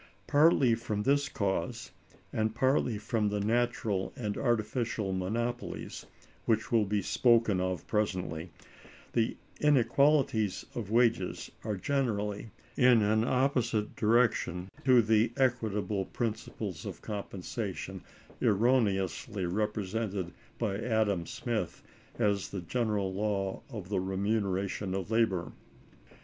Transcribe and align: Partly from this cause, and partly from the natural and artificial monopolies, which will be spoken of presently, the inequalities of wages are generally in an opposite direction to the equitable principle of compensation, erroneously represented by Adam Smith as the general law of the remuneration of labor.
Partly 0.25 0.73
from 0.73 1.03
this 1.03 1.29
cause, 1.29 1.91
and 2.33 2.55
partly 2.55 2.97
from 2.97 3.29
the 3.29 3.39
natural 3.39 4.11
and 4.15 4.35
artificial 4.35 5.13
monopolies, 5.13 6.07
which 6.47 6.71
will 6.71 6.85
be 6.85 7.03
spoken 7.03 7.59
of 7.61 7.85
presently, 7.85 8.49
the 9.13 9.37
inequalities 9.59 10.65
of 10.73 10.89
wages 10.89 11.51
are 11.63 11.77
generally 11.77 12.49
in 12.75 13.03
an 13.03 13.23
opposite 13.23 13.95
direction 13.95 14.69
to 14.85 15.03
the 15.03 15.33
equitable 15.37 16.05
principle 16.05 16.73
of 16.83 17.03
compensation, 17.03 18.01
erroneously 18.41 19.45
represented 19.45 20.33
by 20.57 20.79
Adam 20.79 21.27
Smith 21.27 21.83
as 22.17 22.49
the 22.49 22.61
general 22.61 23.13
law 23.13 23.61
of 23.69 23.89
the 23.89 23.99
remuneration 23.99 24.95
of 24.95 25.11
labor. 25.11 25.51